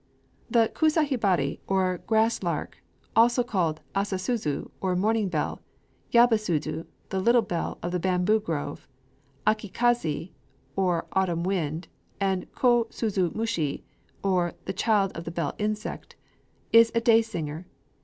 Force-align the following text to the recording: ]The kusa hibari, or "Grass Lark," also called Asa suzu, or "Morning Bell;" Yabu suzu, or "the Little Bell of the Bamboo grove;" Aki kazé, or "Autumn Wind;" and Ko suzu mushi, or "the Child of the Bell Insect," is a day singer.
]The 0.55 0.71
kusa 0.73 1.03
hibari, 1.07 1.59
or 1.67 1.99
"Grass 2.07 2.41
Lark," 2.41 2.81
also 3.15 3.43
called 3.43 3.81
Asa 3.93 4.15
suzu, 4.15 4.71
or 4.81 4.95
"Morning 4.95 5.29
Bell;" 5.29 5.61
Yabu 6.11 6.37
suzu, 6.39 6.79
or 6.85 6.85
"the 7.09 7.19
Little 7.19 7.43
Bell 7.43 7.77
of 7.83 7.91
the 7.91 7.99
Bamboo 7.99 8.39
grove;" 8.39 8.87
Aki 9.45 9.69
kazé, 9.69 10.31
or 10.75 11.05
"Autumn 11.13 11.43
Wind;" 11.43 11.87
and 12.19 12.51
Ko 12.55 12.85
suzu 12.89 13.31
mushi, 13.35 13.83
or 14.23 14.53
"the 14.65 14.73
Child 14.73 15.15
of 15.15 15.23
the 15.23 15.29
Bell 15.31 15.53
Insect," 15.59 16.15
is 16.73 16.91
a 16.95 16.99
day 16.99 17.21
singer. 17.21 17.67